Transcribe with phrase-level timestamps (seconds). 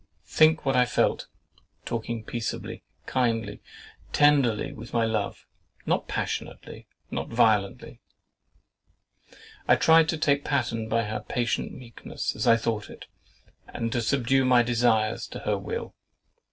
[0.25, 1.27] Think what I felt,
[1.85, 3.61] talking peaceably, kindly,
[4.11, 8.01] tenderly with my love,—not passionately, not violently.
[9.67, 13.05] I tried to take pattern by her patient meekness, as I thought it,
[13.67, 15.93] and to subdue my desires to her will.